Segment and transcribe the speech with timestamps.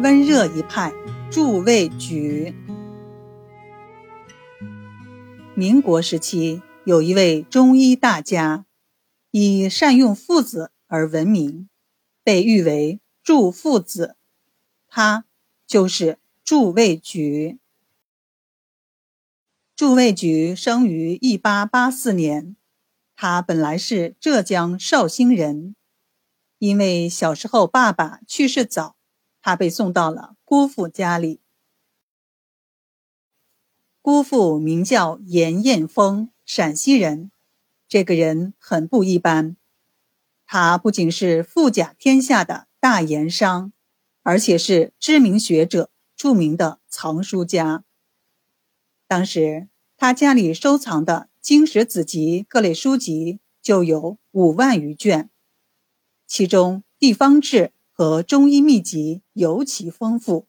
[0.00, 0.92] 温热一派，
[1.28, 2.54] 助卫举。
[5.56, 8.64] 民国时期，有一位中医大家，
[9.32, 11.68] 以善用附子而闻名，
[12.22, 14.14] 被誉为“助附子”。
[14.86, 15.24] 他
[15.66, 17.58] 就是祝卫举。
[19.74, 22.54] 祝卫举生于一八八四年，
[23.16, 25.74] 他本来是浙江绍兴人，
[26.58, 28.94] 因为小时候爸爸去世早，
[29.48, 31.40] 他被送到了姑父家里。
[34.02, 37.30] 姑父名叫严彦峰，陕西人。
[37.88, 39.56] 这个人很不一般，
[40.44, 43.72] 他不仅是富甲天下的大盐商，
[44.22, 47.84] 而且是知名学者、著名的藏书家。
[49.06, 55.30] 当时他家里收藏的经史子集各类书籍就有五万余卷，
[56.26, 60.46] 其中地方志和中医秘籍尤其丰富。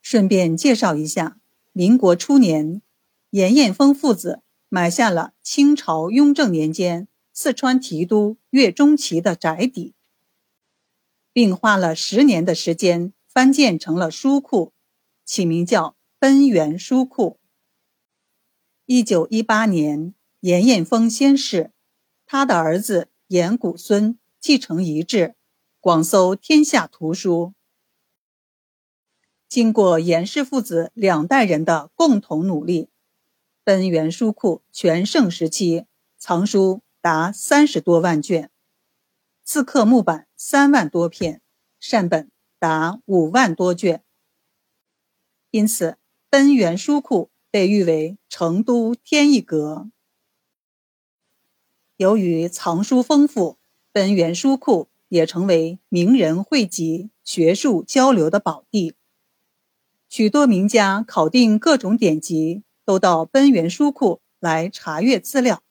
[0.00, 1.38] 顺便介绍一下。
[1.72, 2.80] 民国初年，
[3.28, 9.94] 严彦峰父子买下了清朝雍正年间四川提督岳钟琪的宅邸，
[11.34, 14.72] 并花了十年的时间翻建成了书库，
[15.26, 17.38] 起名叫奔源书库。
[18.86, 21.72] 一九一八年，严彦峰先逝，
[22.24, 25.34] 他的儿子严谷孙继承遗志，
[25.82, 27.54] 广搜天下图书。
[29.48, 32.88] 经过严氏父子两代人的共同努力，
[33.64, 38.52] 奔源书库全盛时期藏书达三十多万卷，
[39.42, 41.42] 刺刻木板三万多片，
[41.80, 42.30] 善本
[42.60, 44.04] 达五万多卷。
[45.50, 45.98] 因此，
[46.30, 49.90] 奔源书库被誉为成都天一阁。
[51.96, 53.58] 由于藏书丰富，
[53.90, 58.94] 奔源书库也成为名人汇集、学术交流的宝地。
[60.08, 65.62] 许多名家考定各种典籍，都到奔源书库来查阅资料。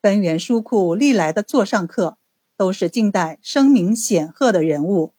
[0.00, 2.16] 奔源书库历来的座上客
[2.56, 5.12] 都是近代声名显赫的人物，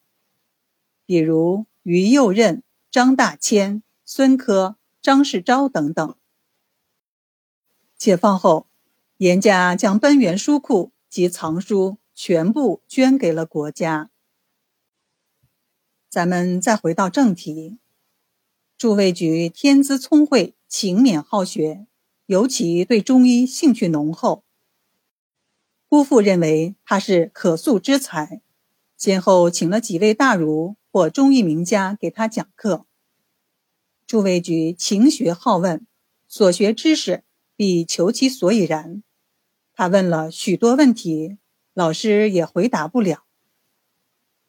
[1.06, 6.16] 比如于右任、张大千、孙科、张世钊等等。
[7.98, 8.68] 解放后，
[9.18, 14.10] 严家将奔源书库及藏书全部捐给了国家。
[16.10, 17.80] 咱们再回到正题。
[18.78, 21.86] 祝卫举天资聪慧，勤勉好学，
[22.26, 24.44] 尤其对中医兴趣浓厚。
[25.88, 28.42] 姑父认为他是可塑之才，
[28.98, 32.86] 先后请了几位大儒或中医名家给他讲课。
[34.08, 35.86] 祝卫举勤学好问，
[36.28, 37.24] 所学知识
[37.56, 39.04] 必求其所以然。
[39.74, 41.38] 他问了许多问题，
[41.76, 43.26] 老师也回答不了。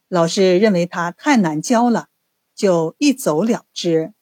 [0.07, 2.09] 老师认为他太难教了，
[2.55, 4.15] 就一走了之。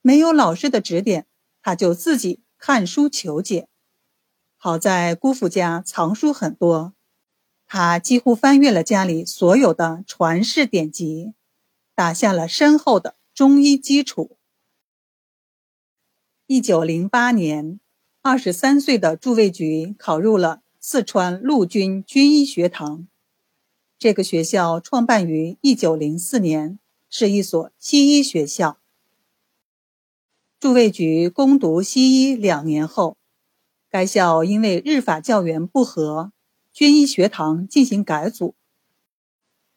[0.00, 1.26] 没有老师的指点，
[1.60, 3.68] 他就自己看书求解。
[4.56, 6.94] 好在姑父家藏书很多，
[7.66, 11.34] 他几乎翻阅了家里所有的传世典籍，
[11.96, 14.38] 打下了深厚的中医基础。
[16.46, 17.80] 一九零八年，
[18.22, 23.08] 二十三岁的祝卫菊考入了四川陆军军医学堂。
[23.98, 26.78] 这个学校创办于一九零四年，
[27.10, 28.78] 是一所西医学校。
[30.60, 33.16] 驻卫局攻读西医两年后，
[33.90, 36.30] 该校因为日法教员不和，
[36.72, 38.54] 军医学堂进行改组，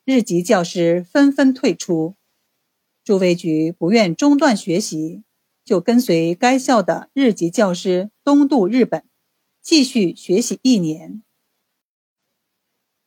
[0.06, 2.14] 日籍教师纷纷退出。
[3.04, 5.24] 驻卫局不愿中断学习，
[5.66, 9.04] 就跟随该校的日籍教师东渡日本，
[9.62, 11.24] 继续学习一年。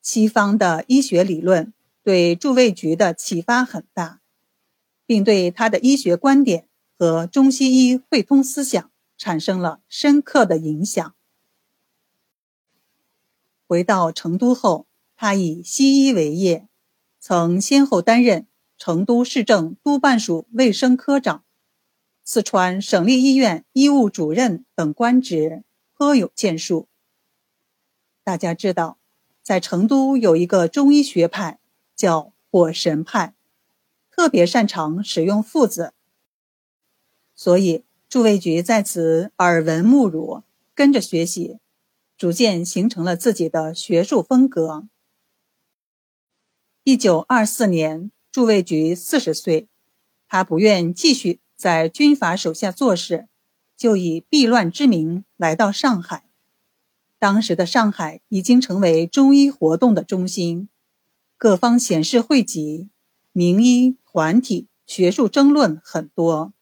[0.00, 4.20] 西方的医学理论对驻卫局的启发很大，
[5.06, 6.68] 并对他的医学观点。
[6.98, 11.16] 和中西医汇通思想产生了深刻的影响。
[13.66, 16.68] 回到成都后，他以西医为业，
[17.18, 18.46] 曾先后担任
[18.78, 21.42] 成都市政督办署卫生科长、
[22.22, 25.64] 四川省立医院医务主任等官职，
[26.02, 26.88] 颇有建树。
[28.24, 28.98] 大家知道，
[29.40, 31.60] 在成都有一个中医学派
[31.94, 33.36] 叫火神派，
[34.10, 35.94] 特别擅长使用附子。
[37.36, 40.42] 所以，驻卫局在此耳闻目睹，
[40.74, 41.60] 跟着学习，
[42.16, 44.88] 逐渐形成了自己的学术风格。
[46.82, 49.68] 一九二四年，驻卫局四十岁，
[50.26, 53.28] 他不愿继续在军阀手下做事，
[53.82, 56.24] 就以避乱之名来到上海。
[57.18, 60.68] 当时的上海已经成为中医活动的中心，
[61.36, 62.90] 各方显示汇集，
[63.32, 66.52] 名医团体学术争论很多。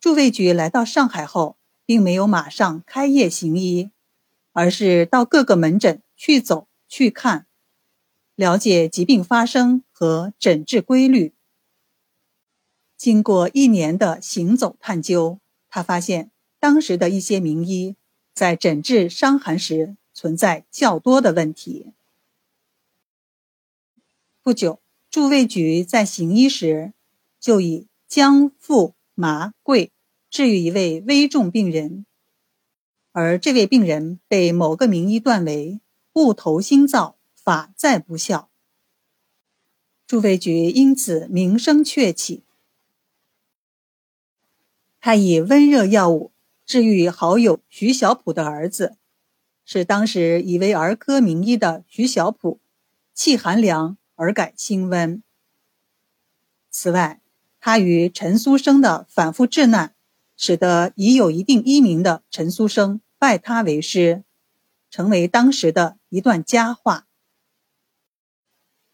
[0.00, 3.92] 祝卫局来到上海后，并没有马上开业行医，
[4.50, 7.46] 而是到各个门诊去走去看，
[8.34, 11.36] 了解疾病发生和诊治规律。
[12.96, 15.38] 经过一年的行走探究，
[15.70, 17.96] 他发现当时的一些名医
[18.34, 21.92] 在诊治伤寒时存在较多的问题。
[24.42, 24.80] 不久，
[25.10, 26.92] 驻卫局在行医时，
[27.38, 29.92] 就以姜、附、麻、桂
[30.30, 32.06] 治愈一位危重病人，
[33.12, 35.80] 而这位病人被某个名医断为
[36.14, 38.48] 物投星造，法再不效。
[40.06, 42.42] 驻卫局因此名声鹊起。
[45.08, 46.32] 他以温热药物
[46.66, 48.98] 治愈好友徐小普的儿子，
[49.64, 52.60] 是当时已为儿科名医的徐小普
[53.14, 55.22] 气寒凉而改清温。
[56.70, 57.22] 此外，
[57.58, 59.94] 他与陈苏生的反复治难，
[60.36, 64.24] 使得已有一定医名的陈苏生拜他为师，
[64.90, 67.06] 成为当时的一段佳话。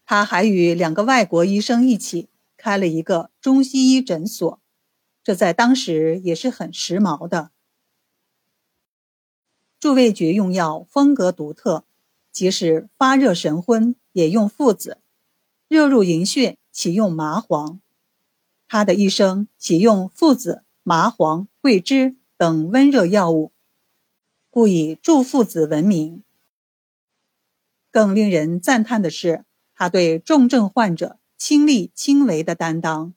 [0.05, 4.61] 他还与两个外国医生一起开了一个中西医诊所。
[5.25, 7.49] 这在当时也是很时髦的。
[9.79, 11.83] 驻卫局用药风格独特，
[12.31, 14.99] 即使发热神昏也用附子，
[15.67, 17.81] 热入营血启用麻黄。
[18.67, 23.51] 他的一生启用附子、麻黄、桂枝等温热药物，
[24.51, 26.23] 故以助附子闻名。
[27.89, 29.43] 更令人赞叹的是，
[29.73, 33.15] 他对重症患者亲力亲为的担当。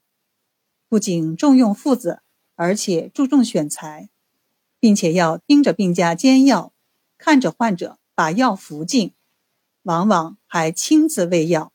[0.88, 2.22] 不仅重用附子，
[2.54, 4.08] 而且注重选材，
[4.80, 6.72] 并且要盯着病家煎药，
[7.18, 9.12] 看着患者把药服尽，
[9.82, 11.74] 往往还亲自喂药，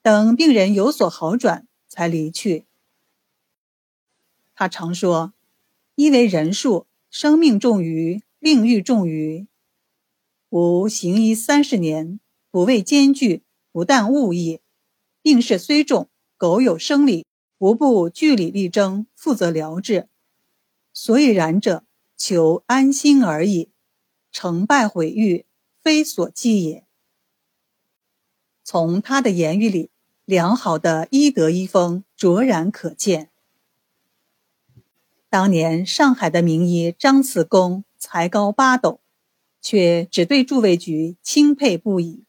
[0.00, 2.64] 等病人有所好转才离去。
[4.54, 5.34] 他常说
[5.94, 9.46] ：“一为人数，生命重于令欲重于。
[10.48, 12.20] 吾行医三十年，
[12.50, 14.60] 不畏艰巨，不但误意，
[15.20, 17.26] 病势虽重，苟有生理。”
[17.64, 20.06] 无不据理力争，负责疗治。
[20.92, 21.82] 所以然者，
[22.14, 23.70] 求安心而已。
[24.30, 25.46] 成败毁誉，
[25.80, 26.84] 非所计也。
[28.62, 29.88] 从他的言语里，
[30.26, 33.30] 良好的医德医风卓然可见。
[35.30, 39.00] 当年上海的名医张慈公才高八斗，
[39.62, 42.24] 却只对诸位局钦佩不已。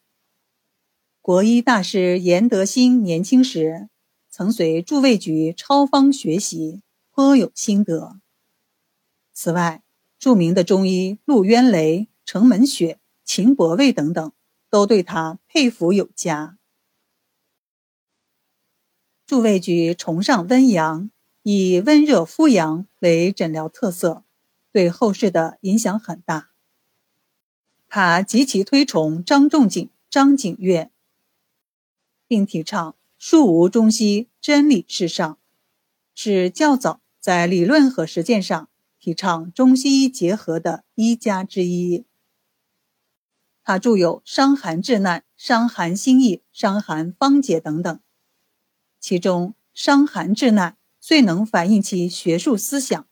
[1.20, 3.90] 国医大师严德兴年轻时。
[4.36, 8.20] 曾随驻卫局抄方学习，颇有心得。
[9.32, 9.82] 此外，
[10.18, 14.32] 著名的中医陆渊雷、程门雪、秦伯卫等等，
[14.68, 16.58] 都对他佩服有加。
[19.26, 21.10] 驻卫局崇尚温阳，
[21.42, 24.22] 以温热敷阳为诊疗特色，
[24.70, 26.50] 对后世的影响很大。
[27.88, 30.90] 他极其推崇张仲景、张景岳，
[32.28, 32.95] 并提倡。
[33.28, 35.36] 术无中西，真理至上，
[36.14, 38.68] 是较早在理论和实践上
[39.00, 42.04] 提倡中西医结合的医家之一。
[43.64, 47.98] 他著有《伤寒治难》《伤寒心意》《伤寒方解》等等，
[49.00, 53.08] 其中《伤寒治难》最能反映其学术思想，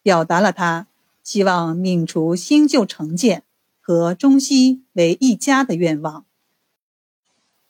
[0.00, 0.86] 表达了他
[1.24, 3.42] 希望泯除新旧成见
[3.80, 6.20] 和中西为一家的愿望。《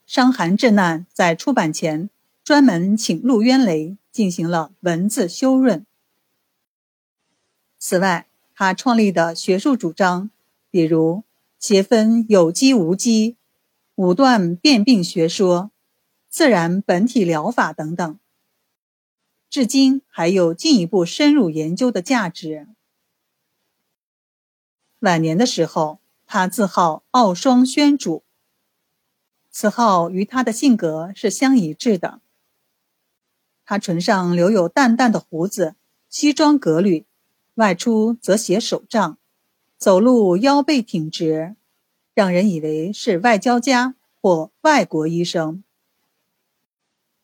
[0.07, 2.09] 伤寒治难》在出版前，
[2.41, 5.85] 专门请陆渊雷进行了文字修润。
[7.77, 10.31] 此外，他创立的学术主张，
[10.71, 11.23] 比如
[11.59, 13.35] 协分有机无机、
[13.95, 15.71] 五段辨病学说、
[16.29, 18.17] 自然本体疗法等等，
[19.49, 22.69] 至今还有进一步深入研究的价值。
[24.99, 28.23] 晚年的时候，他自号傲霜宣主。
[29.59, 32.21] 此号与他的性格是相一致的。
[33.65, 35.73] 他唇上留有淡淡的胡子，
[36.09, 37.07] 西装革履，
[37.55, 39.17] 外出则携手杖，
[39.75, 41.55] 走路腰背挺直，
[42.13, 45.63] 让人以为是外交家或外国医生。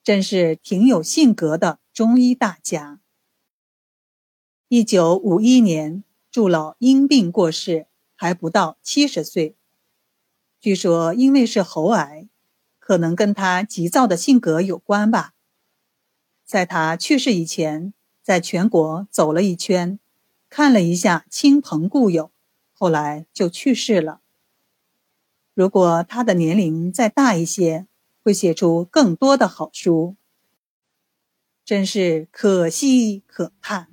[0.04, 3.00] 真是挺有性格的中医大家。
[4.70, 7.86] 一九五一年，祝老因病过世，
[8.16, 9.56] 还不到七十岁。
[10.64, 12.30] 据说，因为是喉癌，
[12.80, 15.34] 可能跟他急躁的性格有关吧。
[16.46, 20.00] 在他去世以前，在全国走了一圈，
[20.50, 22.32] 看了一下亲朋故友，
[22.72, 24.22] 后来就去世了。
[25.54, 27.86] 如果他的年龄再大一些，
[28.24, 30.16] 会写出更多的好书。
[31.66, 33.93] 真是可惜可叹。